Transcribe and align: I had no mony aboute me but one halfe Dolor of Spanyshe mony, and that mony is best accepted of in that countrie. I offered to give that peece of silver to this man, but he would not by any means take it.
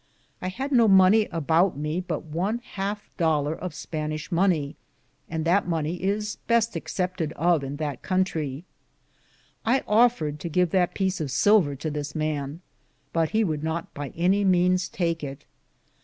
I 0.41 0.47
had 0.47 0.71
no 0.71 0.87
mony 0.87 1.27
aboute 1.31 1.75
me 1.77 1.99
but 1.99 2.23
one 2.23 2.57
halfe 2.75 3.07
Dolor 3.17 3.53
of 3.53 3.75
Spanyshe 3.75 4.31
mony, 4.31 4.75
and 5.29 5.45
that 5.45 5.67
mony 5.67 5.97
is 6.01 6.37
best 6.47 6.75
accepted 6.75 7.33
of 7.33 7.63
in 7.63 7.75
that 7.75 8.01
countrie. 8.01 8.63
I 9.63 9.83
offered 9.87 10.39
to 10.39 10.49
give 10.49 10.71
that 10.71 10.95
peece 10.95 11.21
of 11.21 11.29
silver 11.29 11.75
to 11.75 11.91
this 11.91 12.15
man, 12.15 12.61
but 13.13 13.29
he 13.29 13.43
would 13.43 13.63
not 13.63 13.93
by 13.93 14.07
any 14.15 14.43
means 14.43 14.89
take 14.89 15.23
it. 15.23 15.45